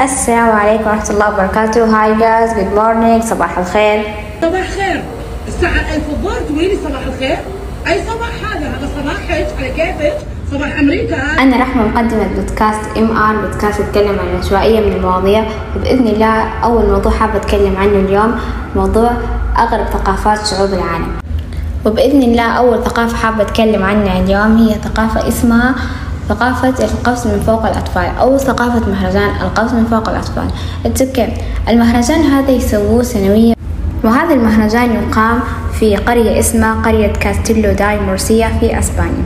[0.00, 1.84] السلام عليكم ورحمة الله وبركاته.
[1.84, 4.02] hi guys good morning صباح الخير.
[4.42, 5.02] صباح الخير.
[5.48, 7.38] الساعة ألف الظهر تقولي صباح الخير.
[7.86, 10.12] أي صباح هذا؟ هذا صباحك على كيفك؟
[10.52, 11.16] صباح أمريكا.
[11.42, 15.44] أنا رحمة مقدمة بودكاست MR Podcast يتكلم عن عشوائية من المواضيع.
[15.76, 18.40] وبإذن الله أول موضوع حابة أتكلم عنه اليوم
[18.76, 19.10] موضوع
[19.58, 21.12] أغرب ثقافات شعوب العالم.
[21.86, 25.74] وبإذن الله أول ثقافة حابة أتكلم عنها اليوم هي ثقافة اسمها
[26.28, 30.48] ثقافة القفز من فوق الأطفال أو ثقافة مهرجان القفز من فوق الأطفال.
[30.86, 31.28] it's okay
[31.68, 33.54] المهرجان هذا يسووه سنويا.
[34.04, 35.40] وهذا المهرجان يقام
[35.78, 39.24] في قرية اسمها قرية كاستيلو داي مورسيا في أسبانيا.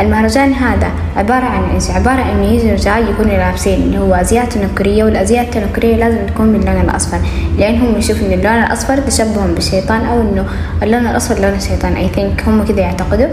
[0.00, 4.44] المهرجان هذا عبارة عن إيش؟ عبارة عن إنه يجي رجال يكونوا لابسين اللي هو أزياء
[4.44, 7.18] تنكرية والأزياء التنكرية لازم تكون باللون الأصفر.
[7.58, 10.44] لأنهم يشوفوا إن اللون الأصفر تشبههم بالشيطان أو إنه
[10.82, 13.28] اللون الأصفر لون الشيطان I think هم كذا يعتقدوا.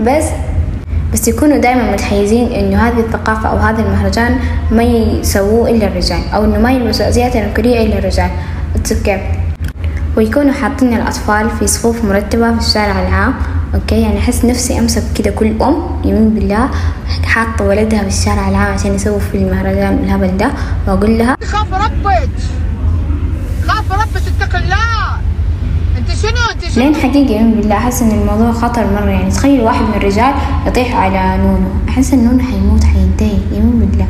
[0.00, 0.24] بس
[1.12, 4.38] بس يكونوا دائما متحيزين إنه هذه الثقافة أو هذا المهرجان
[4.70, 8.30] ما يسووه إلا الرجال أو إنه ما يلبسوا أزياء تنكرية إلا الرجال.
[8.76, 9.20] okay
[10.16, 13.34] ويكونوا حاطين الأطفال في صفوف مرتبة في الشارع العام.
[13.74, 16.68] okay يعني أحس نفسي أمسك كده كل أم يمين بالله
[17.24, 20.50] حاطة ولدها في الشارع العام عشان يسووا في المهرجان الهبل ده
[20.88, 22.28] وأقول لها خاف ربك.
[23.66, 25.01] خاف ربك اتق الله
[26.22, 26.42] شنو
[26.76, 29.10] لين حقيقة يمين بالله أحس إن الموضوع خطر مرة.
[29.10, 30.34] يعني تخيل واحد من الرجال
[30.66, 31.68] يطيح على نونو.
[31.88, 33.38] أحس إن نونو حيموت حينتهي.
[33.52, 34.06] يمين بالله.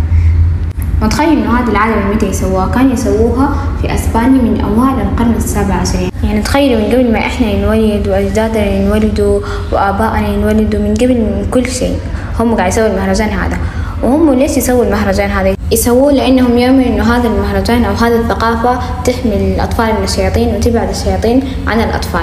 [1.03, 5.75] وتخيل إنه هذه العادة من متى يسووها؟ كان يسووها في أسبانيا من أوائل القرن السابع
[5.75, 9.41] عشر يعني تخيلوا من قبل ما إحنا نولد وأجدادنا ينولدوا
[9.73, 11.97] وآبائنا ينولدوا من قبل من كل شيء.
[12.41, 13.59] هم قاعد يسووا المهرجان هذا.
[14.03, 19.55] وهم ليش يسووا المهرجان هذا؟ يسووه لأنهم يؤمنوا إنه هذا المهرجان أو هذه الثقافة تحمي
[19.55, 22.21] الأطفال من الشياطين وتبعد الشياطين عن الأطفال.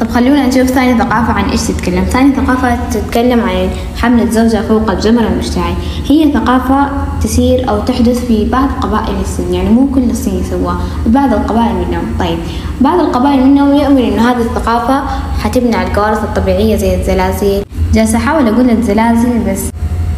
[0.00, 2.04] طب خلونا نشوف ثاني ثقافة عن إيش تتكلم.
[2.04, 5.74] ثاني ثقافة تتكلم عن حمل الزوجة فوق الجمر المشتعل.
[6.08, 6.88] هي ثقافة
[7.22, 12.04] تسير أو تحدث في بعض قبائل الصين يعني مو كل الصين يسووها بعض القبائل منهم.
[12.18, 12.38] طيب
[12.80, 15.02] بعض القبائل منهم يؤمن إنه هذه الثقافة
[15.42, 17.62] حتمنع الكوارث الطبيعية زي الزلازل.
[17.94, 19.62] جالسة أحاول أقول الزلازل بس.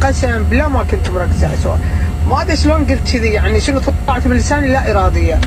[0.01, 1.79] قسما بالله ما كنت مركز على السؤال
[2.29, 5.39] ما أدري شلون قلت كذي يعني شنو طلعت من لساني؟ لا إرادية.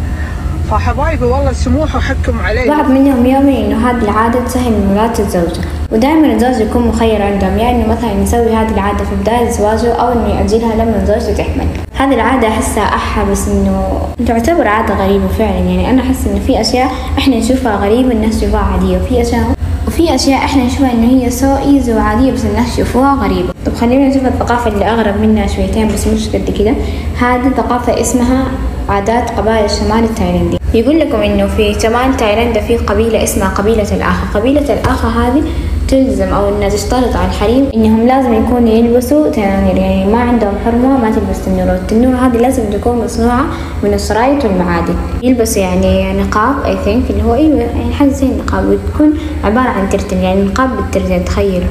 [0.70, 2.68] فحبايبي والله سموح وحكم علي.
[2.68, 5.60] بعض منهم يؤمن إنه هذه العادة تسهل من ولاده الزوجة
[5.92, 10.12] ودائما الزوج يكون مخير عندهم يا إنه مثلا يسوي هذه العادة في بداية زواجه أو
[10.12, 15.58] إنه يأجلها لما زوجته تحمل هذه العادة أحسها أحا بس إنه تعتبر عادة غريبة فعلا.
[15.58, 19.57] يعني أنا أحس إنه في أشياء إحنا نشوفها غريبة الناس تشوفها عادية وفي أشياء
[19.98, 23.48] وفي أشياء إحنا نشوفها إنه هي سو إيزي وعادية بس الناس يشوفوها غريبة.
[23.66, 26.74] طب خلينا نشوف الثقافة اللي أغرب منها شويتين بس مش قد كده.
[27.20, 28.44] هذه ثقافة اسمها
[28.88, 30.58] عادات قبائل الشمال التايلاندي.
[30.74, 35.42] يقول لكم إنه في شمال تايلاند في قبيلة اسمها قبيلة الآخا قبيلة الآخا هذه
[35.88, 39.76] تلزم أو انها تشترط على الحريم إنهم لازم يكونوا يلبسوا تنانير.
[39.76, 43.44] يعني ما عندهم حرمة ما تلبس تنورة التنورة هذه لازم تكون مصنوعة
[43.82, 44.94] من الشرايط والمعادن.
[45.22, 49.88] يلبسوا يعني نقاب I think اللي هو أيوه يعني حاجة زي النقاب وتكون عبارة عن
[49.88, 51.68] ترتر يعني نقاب بالترتر تخيلوا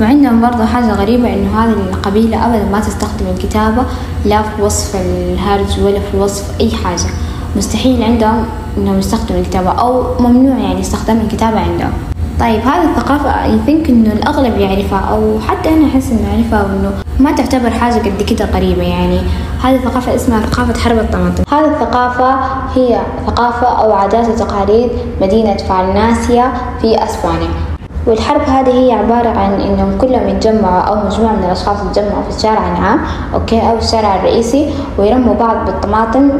[0.00, 3.82] وعندهم برضه حاجة غريبة إنه هذه القبيلة أبدا ما تستخدم الكتابة
[4.24, 7.23] لا في وصف الهرج ولا في وصف أي حاجة.
[7.56, 8.44] مستحيل عندهم
[8.78, 11.92] إنهم يستخدموا الكتابة أو ممنوع يعني استخدام الكتابة عندهم.
[12.40, 16.92] طيب هذه الثقافة I think إنه الأغلب يعرفها أو حتى أنا أحس إنه أعرفها وإنه
[17.20, 19.20] ما تعتبر حاجة قد كده قريبة يعني.
[19.62, 21.44] هذه الثقافة اسمها ثقافة حرب الطماطم.
[21.52, 22.34] هذه الثقافة
[22.74, 24.90] هي ثقافة أو عادات وتقاليد
[25.20, 27.73] مدينة فالناسيا في أسبانيا.
[28.06, 32.72] والحرب هذه هي عبارة عن إنهم كلهم يتجمعوا أو مجموعة من الأشخاص يتجمعوا في الشارع
[32.72, 33.00] العام
[33.34, 36.30] أوكي أو الشارع الرئيسي ويرموا بعض بالطماطم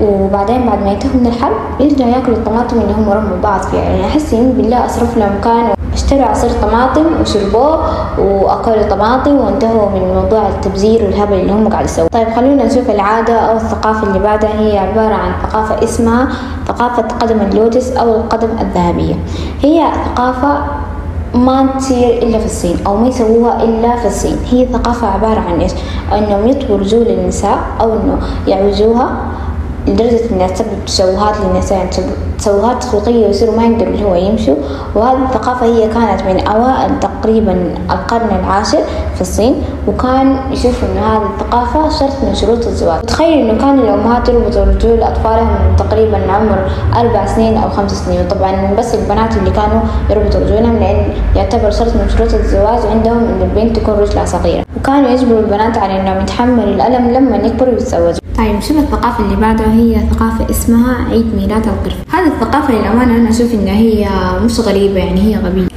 [0.00, 3.80] وبعدين بعد ما ينتهوا من الحرب يرجعوا يأكلوا الطماطم اللي هم رموا بعض فيها.
[3.80, 7.80] يعني أحس يمين بالله أصرف لهم كان اشتروا عصير طماطم وشربوه
[8.18, 12.08] وأكلوا طماطم وانتهوا من موضوع التبذير والهبل اللي هم قاعد يسووه.
[12.08, 14.50] طيب خلونا نشوف العادة أو الثقافة اللي بعدها.
[14.58, 16.28] هي عبارة عن ثقافة اسمها
[16.68, 19.14] ثقافة قدم اللوتس أو القدم الذهبية.
[19.62, 20.58] هي ثقافة
[21.34, 24.36] ما تصير إلا في الصين أو ما يسووها إلا في الصين.
[24.50, 25.72] هي ثقافة عبارة عن إيش؟
[26.12, 29.16] أنهم يطووا رجول النساء أو أنه يعوجوها
[29.86, 31.90] لدرجة إنها تسبب تشوهات للنساء يعني
[32.38, 34.54] تشوهات خلقية ويصيروا ما يقدروا اللي هو يمشوا
[34.94, 38.78] وهذه الثقافة هي كانت من أوائل تقريبا القرن العاشر
[39.14, 39.54] في الصين
[39.88, 43.00] وكان يشوفوا إنه هذه الثقافة شرط من شروط الزواج.
[43.00, 46.58] تخيل إنه كان الأمهات يربطوا رجول أطفالهم تقريبا عمر
[46.96, 48.20] أربع سنين أو خمس سنين.
[48.20, 49.80] وطبعا بس البنات اللي كانوا
[50.10, 54.64] يربطوا رجولهم لأن يعتبر شرط من شروط الزواج عندهم إن البنت تكون رجلها صغيرة.
[54.76, 58.21] وكانوا يجبروا البنات على إنهم يتحملوا الألم لما يكبروا ويتزوجوا.
[58.38, 61.96] طيب شوف الثقافة اللي بعدها هي ثقافة اسمها عيد ميلاد القرفة.
[62.12, 64.08] هذه الثقافة للأمانة أنا أشوف إنها هي
[64.44, 65.71] مش غريبة يعني هي غبية.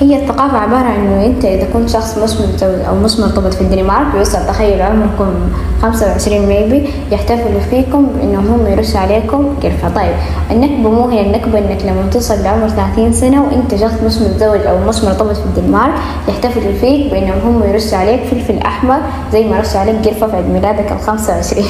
[0.00, 3.60] هي الثقافة عبارة عن إنه أنت إذا كنت شخص مش متزوج أو مش مرتبط في
[3.60, 5.34] الدنمارك بيوصل تخيل عمركم
[5.82, 10.14] خمسة وعشرين ميبي يحتفلوا فيكم إنهم هم يرشوا عليكم قرفة طيب
[10.50, 14.78] النكبة مو هي النكبة إنك لما توصل لعمر ثلاثين سنة وأنت شخص مش متزوج أو
[14.88, 15.94] مش مرتبط في الدنمارك
[16.28, 18.98] يحتفلوا فيك بإنهم هم يرشوا عليك فلفل أحمر
[19.32, 21.64] زي ما رشوا عليك قرفة في عيد ميلادك الخمسة وعشرين.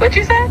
[0.00, 0.50] What you said?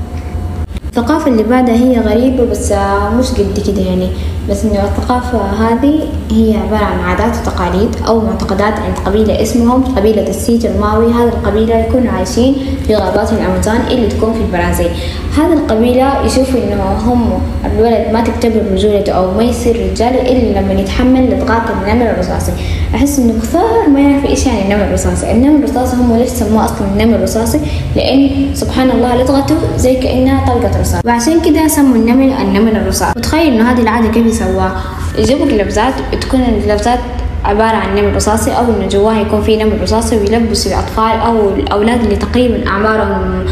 [0.87, 4.09] الثقافة اللي بعدها هي غريبة بس آه، مش قد كده يعني.
[4.49, 5.99] بس إنه الثقافة هذه
[6.31, 11.13] هي عبارة عن عادات وتقاليد أو معتقدات عند قبيلة اسمهم قبيلة السيت الماوي.
[11.13, 12.55] هذه القبيلة يكونوا عايشين
[12.87, 14.89] في غابات الأمازون اللي تكون في البرازيل.
[15.37, 17.29] هذه القبيلة يشوفوا إنه هم
[17.65, 22.51] الولد ما تكتمل رجولته أو ما يصير رجال إلا لما يتحمل لضغط النمر الرصاصي.
[22.95, 25.31] أحس إنه كثار ما يعرف إيش يعني النمر الرصاصي.
[25.31, 27.59] النمر الرصاصي هم ليش سموه أصلا النمر الرصاصي؟
[27.95, 31.01] لأن سبحان الله لدغته زي كأنها طلقة رصاص.
[31.05, 33.17] وعشان كده سموا النمل النمر الرصاص.
[33.17, 34.81] وتخيل إنه هذه العادة كيف يسووها
[35.17, 36.99] يجيبوا لبزات تكون اللبزات
[37.45, 42.03] عبارة عن نمر رصاصي أو إنه جواها يكون في نمر رصاصي ويلبسوا الأطفال أو الأولاد
[42.03, 43.45] اللي تقريبا أعمارهم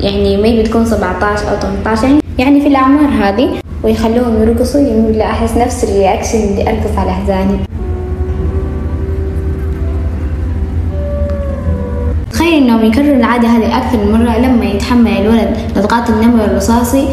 [0.00, 5.24] يعني ما بتكون 17 أو 18 يعني يعني في الأعمار هذه ويخلوهم يرقصوا يقول لا
[5.24, 7.58] أحس نفس الرياكشن اللي أرقص على أحزاني.
[12.32, 17.08] تخيل إنهم يكرروا العادة هذه أكثر من مرة لما يتحمل الولد لضغط النمر الرصاصي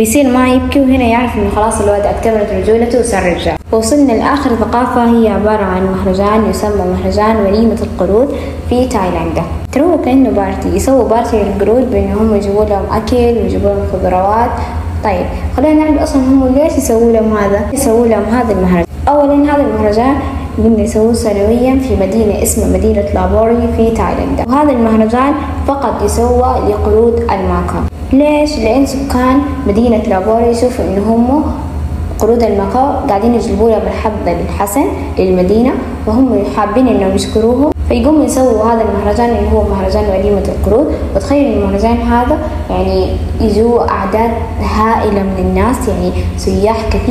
[0.00, 3.56] ويصير ما يبكي وهنا يعرف إنه خلاص الولد اكتملت رجولته وصار رجال.
[3.72, 8.28] وصلنا لآخر ثقافة هي عبارة عن مهرجان يسمى مهرجان وليمة القرود
[8.68, 9.42] في تايلاندا
[9.72, 14.50] ترى هو كأنه party يسووا party للقرود بأنه هم يجيبوا لهم أكل ويجيبوا لهم خضروات.
[15.04, 15.26] طيب
[15.56, 18.86] خلينا نعرف أصلا هم ليش يسووا لهم هذا يسووا لهم هذا المهرجان.
[19.08, 20.14] أولا هذا المهرجان
[20.64, 25.32] قلنا يسووه سنويا في مدينة اسمها مدينة لابوري في تايلاندا وهذا المهرجان
[25.66, 27.80] فقط يسوى لقرود الماكا
[28.12, 31.42] ليش؟ لأن سكان مدينة لابوري يشوفوا إن هم
[32.18, 34.84] قرود الماكاو قاعدين يجلبوا لهم الحظ الحسن
[35.18, 35.72] للمدينة
[36.06, 40.86] وهم حابين إنهم يشكروهم فيقوموا يسووا هذا المهرجان اللي هو مهرجان وليمة القرود.
[41.16, 42.38] وتخيل المهرجان هذا
[42.70, 43.06] يعني
[43.40, 44.30] يجوا أعداد
[44.60, 47.00] هائلة من الناس يعني سياح كثير.